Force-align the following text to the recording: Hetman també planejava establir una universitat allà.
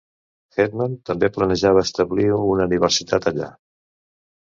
Hetman 0.55 0.95
també 1.09 1.29
planejava 1.35 1.85
establir 1.89 2.27
una 2.47 2.69
universitat 2.73 3.33
allà. 3.37 3.55